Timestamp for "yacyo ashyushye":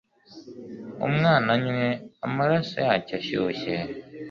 2.85-3.75